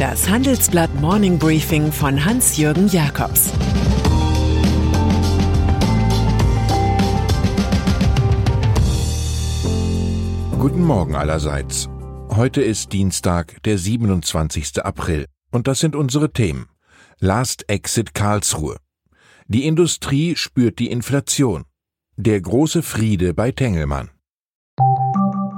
Das 0.00 0.30
Handelsblatt 0.30 0.98
Morning 0.98 1.38
Briefing 1.38 1.92
von 1.92 2.24
Hans-Jürgen 2.24 2.88
Jakobs 2.88 3.50
Guten 10.58 10.86
Morgen 10.86 11.14
allerseits. 11.14 11.90
Heute 12.30 12.62
ist 12.62 12.94
Dienstag, 12.94 13.62
der 13.64 13.76
27. 13.76 14.82
April. 14.82 15.26
Und 15.50 15.68
das 15.68 15.80
sind 15.80 15.94
unsere 15.94 16.32
Themen. 16.32 16.70
Last 17.18 17.68
Exit 17.68 18.14
Karlsruhe. 18.14 18.78
Die 19.48 19.66
Industrie 19.66 20.34
spürt 20.34 20.78
die 20.78 20.90
Inflation. 20.90 21.66
Der 22.16 22.40
große 22.40 22.82
Friede 22.82 23.34
bei 23.34 23.52
Tengelmann. 23.52 24.08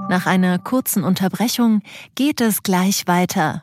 Nach 0.09 0.27
einer 0.27 0.59
kurzen 0.59 1.05
Unterbrechung 1.05 1.83
geht 2.16 2.41
es 2.41 2.65
gleich 2.65 3.06
weiter. 3.06 3.62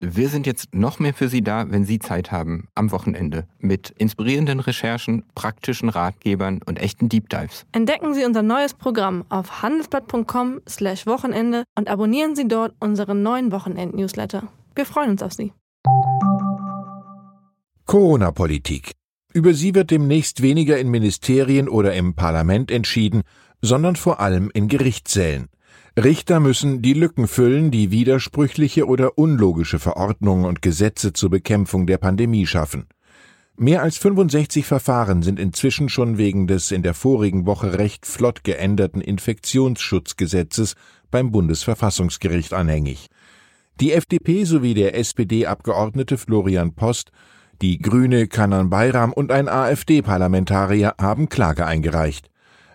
Wir 0.00 0.28
sind 0.28 0.46
jetzt 0.46 0.76
noch 0.76 1.00
mehr 1.00 1.12
für 1.12 1.28
Sie 1.28 1.42
da, 1.42 1.72
wenn 1.72 1.84
Sie 1.84 1.98
Zeit 1.98 2.30
haben, 2.30 2.68
am 2.76 2.92
Wochenende, 2.92 3.48
mit 3.58 3.92
inspirierenden 3.98 4.60
Recherchen, 4.60 5.24
praktischen 5.34 5.88
Ratgebern 5.88 6.60
und 6.64 6.78
echten 6.78 7.08
Deep 7.08 7.28
Dives. 7.28 7.66
Entdecken 7.72 8.14
Sie 8.14 8.24
unser 8.24 8.42
neues 8.42 8.74
Programm 8.74 9.24
auf 9.28 9.62
handelsblatt.com/wochenende 9.62 11.64
und 11.74 11.88
abonnieren 11.88 12.36
Sie 12.36 12.46
dort 12.46 12.76
unseren 12.78 13.24
neuen 13.24 13.50
Wochenend-Newsletter. 13.50 14.44
Wir 14.76 14.86
freuen 14.86 15.10
uns 15.10 15.24
auf 15.24 15.32
Sie. 15.32 15.52
Corona-Politik. 17.86 18.92
Über 19.34 19.52
sie 19.52 19.74
wird 19.74 19.90
demnächst 19.90 20.42
weniger 20.42 20.78
in 20.78 20.90
Ministerien 20.90 21.68
oder 21.68 21.92
im 21.94 22.14
Parlament 22.14 22.70
entschieden, 22.70 23.22
sondern 23.62 23.96
vor 23.96 24.20
allem 24.20 24.48
in 24.54 24.68
Gerichtssälen. 24.68 25.48
Richter 26.04 26.38
müssen 26.38 26.80
die 26.80 26.92
Lücken 26.92 27.26
füllen, 27.26 27.72
die 27.72 27.90
widersprüchliche 27.90 28.86
oder 28.86 29.18
unlogische 29.18 29.80
Verordnungen 29.80 30.44
und 30.44 30.62
Gesetze 30.62 31.12
zur 31.12 31.28
Bekämpfung 31.28 31.88
der 31.88 31.98
Pandemie 31.98 32.46
schaffen. 32.46 32.86
Mehr 33.56 33.82
als 33.82 33.98
65 33.98 34.64
Verfahren 34.64 35.22
sind 35.22 35.40
inzwischen 35.40 35.88
schon 35.88 36.16
wegen 36.16 36.46
des 36.46 36.70
in 36.70 36.84
der 36.84 36.94
vorigen 36.94 37.46
Woche 37.46 37.78
recht 37.78 38.06
flott 38.06 38.44
geänderten 38.44 39.00
Infektionsschutzgesetzes 39.00 40.76
beim 41.10 41.32
Bundesverfassungsgericht 41.32 42.52
anhängig. 42.52 43.08
Die 43.80 43.92
FDP 43.92 44.44
sowie 44.44 44.74
der 44.74 44.96
SPD-Abgeordnete 44.96 46.16
Florian 46.16 46.74
Post, 46.74 47.10
die 47.60 47.78
Grüne 47.78 48.28
Kanan 48.28 48.70
Bayram 48.70 49.12
und 49.12 49.32
ein 49.32 49.48
AfD-Parlamentarier 49.48 50.94
haben 51.00 51.28
Klage 51.28 51.66
eingereicht. 51.66 52.30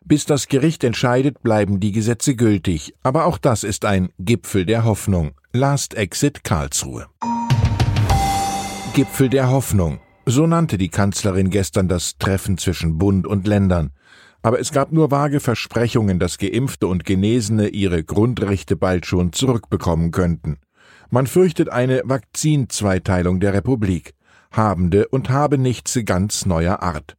Bis 0.05 0.25
das 0.25 0.47
Gericht 0.47 0.83
entscheidet, 0.83 1.41
bleiben 1.43 1.79
die 1.79 1.93
Gesetze 1.93 2.35
gültig. 2.35 2.93
Aber 3.03 3.25
auch 3.25 3.37
das 3.37 3.63
ist 3.63 3.85
ein 3.85 4.09
Gipfel 4.19 4.65
der 4.65 4.83
Hoffnung. 4.83 5.31
Last 5.53 5.93
Exit 5.93 6.43
Karlsruhe. 6.43 7.07
Gipfel 8.93 9.29
der 9.29 9.49
Hoffnung. 9.49 9.99
So 10.25 10.45
nannte 10.45 10.77
die 10.77 10.89
Kanzlerin 10.89 11.49
gestern 11.49 11.87
das 11.87 12.17
Treffen 12.17 12.57
zwischen 12.57 12.97
Bund 12.97 13.25
und 13.25 13.47
Ländern. 13.47 13.91
Aber 14.41 14.59
es 14.59 14.73
gab 14.73 14.91
nur 14.91 15.09
vage 15.09 15.39
Versprechungen, 15.39 16.19
dass 16.19 16.37
Geimpfte 16.37 16.87
und 16.87 17.05
Genesene 17.05 17.69
ihre 17.69 18.03
Grundrechte 18.03 18.75
bald 18.75 19.05
schon 19.05 19.31
zurückbekommen 19.31 20.11
könnten. 20.11 20.57
Man 21.09 21.27
fürchtet 21.27 21.69
eine 21.69 22.01
Vakzinzweiteilung 22.03 23.39
der 23.39 23.53
Republik. 23.53 24.13
Habende 24.51 25.07
und 25.07 25.29
Habenichtse 25.29 26.03
ganz 26.03 26.45
neuer 26.45 26.81
Art. 26.83 27.15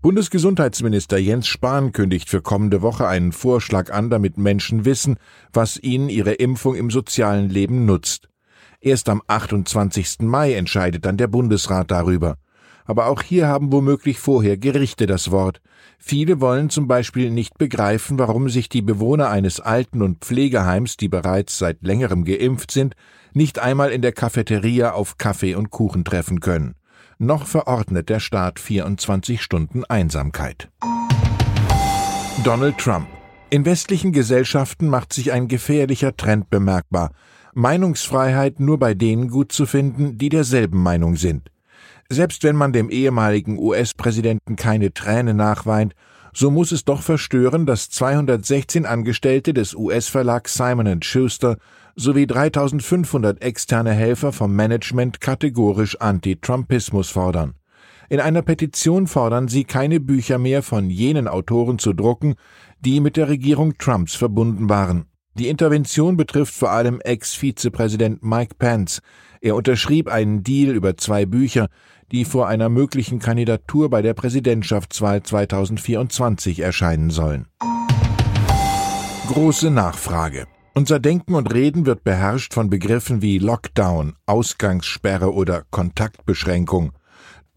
Bundesgesundheitsminister 0.00 1.18
Jens 1.18 1.48
Spahn 1.48 1.90
kündigt 1.90 2.28
für 2.30 2.40
kommende 2.40 2.82
Woche 2.82 3.08
einen 3.08 3.32
Vorschlag 3.32 3.92
an, 3.92 4.10
damit 4.10 4.38
Menschen 4.38 4.84
wissen, 4.84 5.16
was 5.52 5.76
ihnen 5.76 6.08
ihre 6.08 6.34
Impfung 6.34 6.76
im 6.76 6.88
sozialen 6.88 7.50
Leben 7.50 7.84
nutzt. 7.84 8.28
Erst 8.80 9.08
am 9.08 9.22
28. 9.26 10.18
Mai 10.20 10.54
entscheidet 10.54 11.04
dann 11.04 11.16
der 11.16 11.26
Bundesrat 11.26 11.90
darüber. 11.90 12.36
Aber 12.84 13.06
auch 13.06 13.22
hier 13.22 13.48
haben 13.48 13.72
womöglich 13.72 14.20
vorher 14.20 14.56
Gerichte 14.56 15.06
das 15.06 15.32
Wort. 15.32 15.60
Viele 15.98 16.40
wollen 16.40 16.70
zum 16.70 16.86
Beispiel 16.86 17.30
nicht 17.30 17.58
begreifen, 17.58 18.20
warum 18.20 18.48
sich 18.48 18.68
die 18.68 18.82
Bewohner 18.82 19.30
eines 19.30 19.58
Alten- 19.58 20.02
und 20.02 20.24
Pflegeheims, 20.24 20.96
die 20.96 21.08
bereits 21.08 21.58
seit 21.58 21.82
längerem 21.82 22.24
geimpft 22.24 22.70
sind, 22.70 22.94
nicht 23.34 23.58
einmal 23.58 23.90
in 23.90 24.02
der 24.02 24.12
Cafeteria 24.12 24.92
auf 24.92 25.18
Kaffee 25.18 25.56
und 25.56 25.70
Kuchen 25.70 26.04
treffen 26.04 26.38
können 26.38 26.77
noch 27.18 27.46
verordnet 27.46 28.08
der 28.08 28.20
Staat 28.20 28.60
24 28.60 29.42
Stunden 29.42 29.84
Einsamkeit. 29.84 30.70
Donald 32.44 32.78
Trump. 32.78 33.08
In 33.50 33.64
westlichen 33.64 34.12
Gesellschaften 34.12 34.88
macht 34.88 35.12
sich 35.12 35.32
ein 35.32 35.48
gefährlicher 35.48 36.16
Trend 36.16 36.50
bemerkbar. 36.50 37.10
Meinungsfreiheit 37.54 38.60
nur 38.60 38.78
bei 38.78 38.94
denen 38.94 39.28
gut 39.28 39.50
zu 39.50 39.66
finden, 39.66 40.18
die 40.18 40.28
derselben 40.28 40.80
Meinung 40.80 41.16
sind. 41.16 41.50
Selbst 42.08 42.44
wenn 42.44 42.56
man 42.56 42.72
dem 42.72 42.88
ehemaligen 42.88 43.58
US-Präsidenten 43.58 44.56
keine 44.56 44.94
Träne 44.94 45.34
nachweint, 45.34 45.94
so 46.32 46.50
muss 46.50 46.72
es 46.72 46.84
doch 46.84 47.02
verstören, 47.02 47.66
dass 47.66 47.90
216 47.90 48.86
Angestellte 48.86 49.52
des 49.52 49.74
US-Verlags 49.74 50.54
Simon 50.54 51.02
Schuster 51.02 51.56
sowie 51.98 52.26
3500 52.26 53.42
externe 53.42 53.92
Helfer 53.92 54.32
vom 54.32 54.54
Management 54.54 55.20
kategorisch 55.20 55.96
Anti-Trumpismus 56.00 57.10
fordern. 57.10 57.54
In 58.08 58.20
einer 58.20 58.42
Petition 58.42 59.06
fordern 59.06 59.48
sie, 59.48 59.64
keine 59.64 60.00
Bücher 60.00 60.38
mehr 60.38 60.62
von 60.62 60.88
jenen 60.90 61.28
Autoren 61.28 61.78
zu 61.78 61.92
drucken, 61.92 62.36
die 62.80 63.00
mit 63.00 63.16
der 63.16 63.28
Regierung 63.28 63.76
Trumps 63.76 64.14
verbunden 64.14 64.68
waren. 64.68 65.06
Die 65.34 65.48
Intervention 65.48 66.16
betrifft 66.16 66.54
vor 66.54 66.70
allem 66.70 67.00
Ex-Vizepräsident 67.00 68.22
Mike 68.22 68.54
Pence. 68.58 69.02
Er 69.40 69.56
unterschrieb 69.56 70.08
einen 70.08 70.42
Deal 70.42 70.74
über 70.74 70.96
zwei 70.96 71.26
Bücher, 71.26 71.68
die 72.10 72.24
vor 72.24 72.48
einer 72.48 72.68
möglichen 72.68 73.18
Kandidatur 73.18 73.90
bei 73.90 74.02
der 74.02 74.14
Präsidentschaftswahl 74.14 75.22
2024 75.22 76.60
erscheinen 76.60 77.10
sollen. 77.10 77.46
Große 79.28 79.70
Nachfrage. 79.70 80.46
Unser 80.78 81.00
Denken 81.00 81.34
und 81.34 81.52
Reden 81.52 81.86
wird 81.86 82.04
beherrscht 82.04 82.54
von 82.54 82.70
Begriffen 82.70 83.20
wie 83.20 83.40
Lockdown, 83.40 84.14
Ausgangssperre 84.26 85.34
oder 85.34 85.64
Kontaktbeschränkung. 85.72 86.92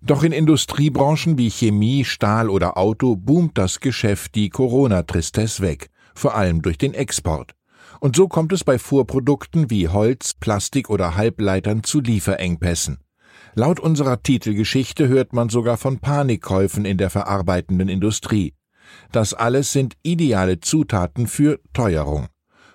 Doch 0.02 0.24
in 0.24 0.32
Industriebranchen 0.32 1.38
wie 1.38 1.52
Chemie, 1.52 2.04
Stahl 2.04 2.50
oder 2.50 2.80
Auto 2.80 3.16
boomt 3.16 3.60
das 3.60 3.80
Geschäft 3.80 4.34
die 4.34 4.50
Corona-Tristesse 4.50 5.62
weg, 5.62 5.92
vor 6.16 6.34
allem 6.34 6.64
durch 6.64 6.80
den 6.80 6.96
Export. 6.96 7.52
Und 8.00 8.16
so 8.16 8.28
kommt 8.28 8.54
es 8.54 8.64
bei 8.64 8.80
Vorprodukten 8.80 9.70
wie 9.70 9.88
Holz, 9.88 10.34
Plastik 10.34 10.90
oder 10.90 11.16
Halbleitern 11.16 11.84
zu 11.84 12.02
Lieferengpässen. 12.02 12.98
Laut 13.54 13.80
unserer 13.80 14.24
Titelgeschichte 14.24 15.08
hört 15.08 15.32
man 15.32 15.50
sogar 15.50 15.78
von 15.78 16.00
Panikkäufen 16.00 16.86
in 16.86 16.98
der 16.98 17.12
verarbeitenden 17.12 17.88
Industrie. 17.88 18.56
Das 19.12 19.36
alles 19.36 19.72
sind 19.72 19.94
ideale 20.02 20.60
Zutaten 20.60 21.28
für 21.28 21.60
Teuerung. 21.72 22.28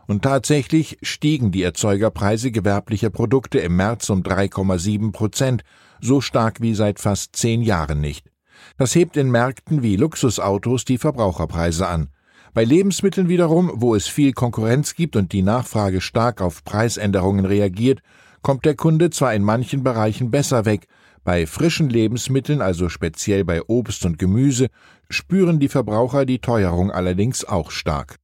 Und 0.06 0.22
tatsächlich 0.22 0.98
stiegen 1.02 1.50
die 1.50 1.62
Erzeugerpreise 1.62 2.52
gewerblicher 2.52 3.10
Produkte 3.10 3.58
im 3.58 3.76
März 3.76 4.08
um 4.10 4.22
3,7 4.22 5.12
Prozent, 5.12 5.64
so 6.00 6.20
stark 6.20 6.60
wie 6.60 6.74
seit 6.74 7.00
fast 7.00 7.34
zehn 7.34 7.62
Jahren 7.62 8.00
nicht. 8.00 8.30
Das 8.78 8.94
hebt 8.94 9.16
in 9.16 9.30
Märkten 9.30 9.82
wie 9.82 9.96
Luxusautos 9.96 10.84
die 10.84 10.98
Verbraucherpreise 10.98 11.86
an. 11.86 12.08
Bei 12.54 12.64
Lebensmitteln 12.64 13.28
wiederum, 13.28 13.70
wo 13.74 13.94
es 13.94 14.06
viel 14.06 14.32
Konkurrenz 14.32 14.94
gibt 14.94 15.16
und 15.16 15.32
die 15.32 15.42
Nachfrage 15.42 16.00
stark 16.00 16.40
auf 16.40 16.64
Preisänderungen 16.64 17.44
reagiert, 17.44 18.00
kommt 18.42 18.64
der 18.64 18.76
Kunde 18.76 19.10
zwar 19.10 19.34
in 19.34 19.42
manchen 19.42 19.82
Bereichen 19.82 20.30
besser 20.30 20.64
weg, 20.64 20.86
bei 21.24 21.44
frischen 21.46 21.90
Lebensmitteln, 21.90 22.62
also 22.62 22.88
speziell 22.88 23.44
bei 23.44 23.60
Obst 23.66 24.06
und 24.06 24.16
Gemüse, 24.18 24.68
spüren 25.10 25.58
die 25.58 25.68
Verbraucher 25.68 26.24
die 26.24 26.38
Teuerung 26.38 26.92
allerdings 26.92 27.44
auch 27.44 27.72
stark. 27.72 28.20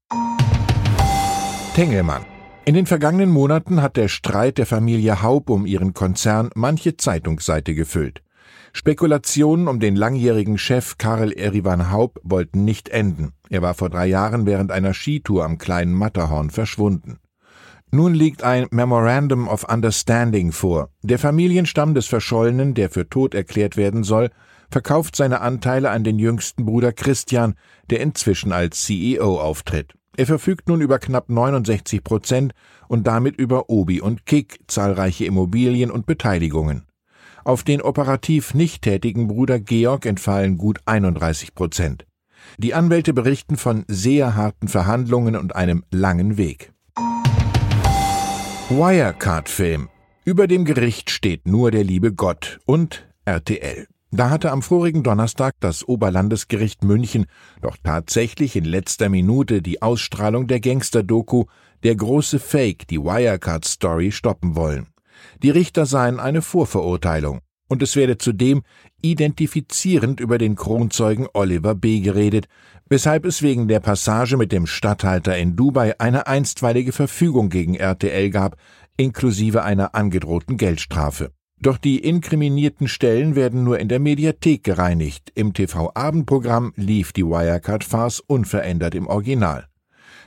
Tengelmann. 1.74 2.26
In 2.66 2.74
den 2.74 2.84
vergangenen 2.84 3.30
Monaten 3.30 3.80
hat 3.80 3.96
der 3.96 4.08
Streit 4.08 4.58
der 4.58 4.66
Familie 4.66 5.22
Haub 5.22 5.48
um 5.48 5.64
ihren 5.64 5.94
Konzern 5.94 6.50
manche 6.54 6.98
Zeitungsseite 6.98 7.74
gefüllt. 7.74 8.22
Spekulationen 8.74 9.68
um 9.68 9.80
den 9.80 9.96
langjährigen 9.96 10.58
Chef 10.58 10.98
Karel 10.98 11.32
Erivan 11.32 11.90
Haub 11.90 12.20
wollten 12.22 12.66
nicht 12.66 12.90
enden. 12.90 13.32
Er 13.48 13.62
war 13.62 13.72
vor 13.72 13.88
drei 13.88 14.06
Jahren 14.06 14.44
während 14.44 14.70
einer 14.70 14.92
Skitour 14.92 15.46
am 15.46 15.56
kleinen 15.56 15.94
Matterhorn 15.94 16.50
verschwunden. 16.50 17.20
Nun 17.90 18.12
liegt 18.12 18.42
ein 18.42 18.66
Memorandum 18.70 19.48
of 19.48 19.64
Understanding 19.64 20.52
vor. 20.52 20.90
Der 21.02 21.18
Familienstamm 21.18 21.94
des 21.94 22.06
Verschollenen, 22.06 22.74
der 22.74 22.90
für 22.90 23.08
tot 23.08 23.34
erklärt 23.34 23.78
werden 23.78 24.04
soll, 24.04 24.28
verkauft 24.70 25.16
seine 25.16 25.40
Anteile 25.40 25.88
an 25.88 26.04
den 26.04 26.18
jüngsten 26.18 26.66
Bruder 26.66 26.92
Christian, 26.92 27.54
der 27.88 28.00
inzwischen 28.00 28.52
als 28.52 28.82
CEO 28.82 29.40
auftritt. 29.40 29.94
Er 30.16 30.26
verfügt 30.26 30.68
nun 30.68 30.82
über 30.82 30.98
knapp 30.98 31.30
69 31.30 32.04
Prozent 32.04 32.52
und 32.86 33.06
damit 33.06 33.36
über 33.36 33.70
Obi 33.70 34.00
und 34.00 34.26
Kick, 34.26 34.60
zahlreiche 34.66 35.24
Immobilien 35.24 35.90
und 35.90 36.04
Beteiligungen. 36.04 36.84
Auf 37.44 37.62
den 37.62 37.80
operativ 37.80 38.54
nicht 38.54 38.82
tätigen 38.82 39.26
Bruder 39.26 39.58
Georg 39.58 40.04
entfallen 40.06 40.58
gut 40.58 40.80
31 40.84 41.54
Prozent. 41.54 42.06
Die 42.58 42.74
Anwälte 42.74 43.14
berichten 43.14 43.56
von 43.56 43.84
sehr 43.88 44.36
harten 44.36 44.68
Verhandlungen 44.68 45.36
und 45.36 45.56
einem 45.56 45.84
langen 45.90 46.36
Weg. 46.36 46.72
Wirecard-Film. 48.68 49.88
Über 50.24 50.46
dem 50.46 50.64
Gericht 50.64 51.10
steht 51.10 51.48
nur 51.48 51.70
der 51.70 51.84
liebe 51.84 52.12
Gott 52.12 52.60
und 52.64 53.08
RTL. 53.24 53.86
Da 54.14 54.28
hatte 54.28 54.52
am 54.52 54.60
vorigen 54.60 55.02
Donnerstag 55.02 55.54
das 55.60 55.88
Oberlandesgericht 55.88 56.84
München 56.84 57.24
doch 57.62 57.78
tatsächlich 57.82 58.56
in 58.56 58.66
letzter 58.66 59.08
Minute 59.08 59.62
die 59.62 59.80
Ausstrahlung 59.80 60.46
der 60.46 60.60
Gangster-Doku 60.60 61.46
Der 61.82 61.96
große 61.96 62.38
Fake, 62.38 62.86
die 62.88 62.98
Wirecard-Story 62.98 64.12
stoppen 64.12 64.54
wollen. 64.54 64.88
Die 65.42 65.48
Richter 65.48 65.86
seien 65.86 66.20
eine 66.20 66.42
Vorverurteilung 66.42 67.40
und 67.68 67.82
es 67.82 67.96
werde 67.96 68.18
zudem 68.18 68.64
identifizierend 69.00 70.20
über 70.20 70.36
den 70.36 70.56
Kronzeugen 70.56 71.26
Oliver 71.32 71.74
B. 71.74 72.00
geredet, 72.00 72.48
weshalb 72.90 73.24
es 73.24 73.40
wegen 73.40 73.66
der 73.66 73.80
Passage 73.80 74.36
mit 74.36 74.52
dem 74.52 74.66
Statthalter 74.66 75.38
in 75.38 75.56
Dubai 75.56 75.98
eine 75.98 76.26
einstweilige 76.26 76.92
Verfügung 76.92 77.48
gegen 77.48 77.76
RTL 77.76 78.28
gab, 78.28 78.56
inklusive 78.98 79.62
einer 79.62 79.94
angedrohten 79.94 80.58
Geldstrafe. 80.58 81.32
Doch 81.62 81.78
die 81.78 82.00
inkriminierten 82.00 82.88
Stellen 82.88 83.36
werden 83.36 83.62
nur 83.62 83.78
in 83.78 83.88
der 83.88 84.00
Mediathek 84.00 84.64
gereinigt. 84.64 85.30
Im 85.36 85.54
TV-Abendprogramm 85.54 86.72
lief 86.74 87.12
die 87.12 87.24
Wirecard-Farce 87.24 88.18
unverändert 88.18 88.96
im 88.96 89.06
Original. 89.06 89.68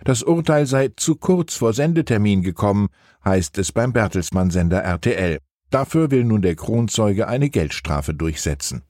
Das 0.06 0.24
Urteil 0.24 0.66
sei 0.66 0.92
zu 0.96 1.16
kurz 1.16 1.56
vor 1.56 1.74
Sendetermin 1.74 2.42
gekommen, 2.42 2.88
heißt 3.26 3.58
es 3.58 3.74
beim 3.74 3.92
Bertelsmann-Sender 3.92 4.80
RTL. 4.80 5.40
Dafür 5.72 6.10
will 6.10 6.24
nun 6.24 6.42
der 6.42 6.56
Kronzeuge 6.56 7.28
eine 7.28 7.50
Geldstrafe 7.50 8.14
durchsetzen. 8.14 8.84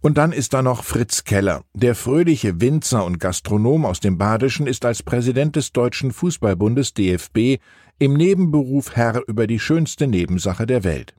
Und 0.00 0.16
dann 0.16 0.32
ist 0.32 0.54
da 0.54 0.62
noch 0.62 0.84
Fritz 0.84 1.24
Keller. 1.24 1.64
Der 1.74 1.94
fröhliche 1.94 2.62
Winzer 2.62 3.04
und 3.04 3.20
Gastronom 3.20 3.84
aus 3.84 4.00
dem 4.00 4.16
Badischen 4.16 4.66
ist 4.66 4.86
als 4.86 5.02
Präsident 5.02 5.56
des 5.56 5.72
Deutschen 5.72 6.12
Fußballbundes 6.12 6.94
DFB 6.94 7.58
im 7.98 8.14
Nebenberuf 8.14 8.96
Herr 8.96 9.22
über 9.28 9.46
die 9.46 9.60
schönste 9.60 10.06
Nebensache 10.06 10.66
der 10.66 10.82
Welt. 10.82 11.14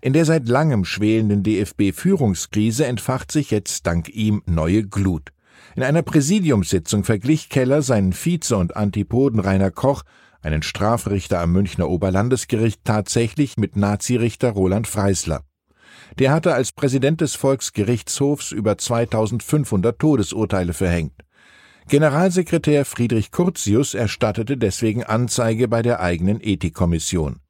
In 0.00 0.12
der 0.12 0.24
seit 0.24 0.48
langem 0.48 0.84
schwelenden 0.84 1.42
DFB-Führungskrise 1.42 2.86
entfacht 2.86 3.32
sich 3.32 3.50
jetzt 3.50 3.86
dank 3.86 4.08
ihm 4.08 4.42
neue 4.46 4.84
Glut. 4.84 5.30
In 5.74 5.82
einer 5.82 6.02
Präsidiumssitzung 6.02 7.04
verglich 7.04 7.48
Keller 7.48 7.82
seinen 7.82 8.12
Vize 8.12 8.56
und 8.56 8.76
Antipoden 8.76 9.40
Rainer 9.40 9.70
Koch, 9.70 10.02
einen 10.42 10.62
Strafrichter 10.62 11.40
am 11.40 11.52
Münchner 11.52 11.88
Oberlandesgericht, 11.88 12.80
tatsächlich 12.84 13.56
mit 13.56 13.76
Nazirichter 13.76 14.50
Roland 14.50 14.86
Freisler. 14.86 15.42
Der 16.18 16.32
hatte 16.32 16.52
als 16.52 16.72
Präsident 16.72 17.20
des 17.20 17.34
Volksgerichtshofs 17.34 18.52
über 18.52 18.76
2500 18.76 19.98
Todesurteile 19.98 20.72
verhängt. 20.72 21.14
Generalsekretär 21.88 22.84
Friedrich 22.84 23.30
Curtius 23.30 23.94
erstattete 23.94 24.56
deswegen 24.56 25.04
Anzeige 25.04 25.68
bei 25.68 25.82
der 25.82 26.00
eigenen 26.00 26.38
Ethikkommission. 26.40 27.40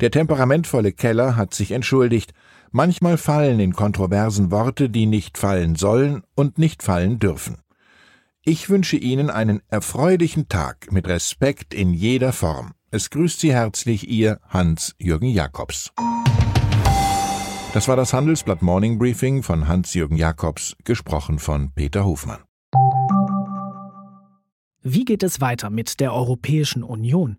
Der 0.00 0.10
temperamentvolle 0.10 0.92
Keller 0.92 1.36
hat 1.36 1.54
sich 1.54 1.70
entschuldigt. 1.70 2.32
Manchmal 2.70 3.16
fallen 3.16 3.60
in 3.60 3.74
Kontroversen 3.74 4.50
Worte, 4.50 4.90
die 4.90 5.06
nicht 5.06 5.38
fallen 5.38 5.76
sollen 5.76 6.22
und 6.34 6.58
nicht 6.58 6.82
fallen 6.82 7.18
dürfen. 7.18 7.58
Ich 8.44 8.68
wünsche 8.68 8.96
Ihnen 8.96 9.30
einen 9.30 9.62
erfreulichen 9.68 10.48
Tag 10.48 10.92
mit 10.92 11.08
Respekt 11.08 11.72
in 11.72 11.94
jeder 11.94 12.32
Form. 12.32 12.72
Es 12.90 13.10
grüßt 13.10 13.40
Sie 13.40 13.52
herzlich 13.52 14.08
Ihr 14.08 14.38
Hans-Jürgen 14.48 15.28
Jakobs. 15.28 15.92
Das 17.72 17.88
war 17.88 17.96
das 17.96 18.12
Handelsblatt 18.12 18.62
Morning 18.62 18.98
Briefing 18.98 19.42
von 19.42 19.66
Hans-Jürgen 19.66 20.16
Jakobs, 20.16 20.76
gesprochen 20.84 21.38
von 21.38 21.72
Peter 21.72 22.04
Hofmann. 22.04 22.40
Wie 24.82 25.06
geht 25.06 25.22
es 25.22 25.40
weiter 25.40 25.70
mit 25.70 25.98
der 25.98 26.12
Europäischen 26.12 26.82
Union? 26.82 27.38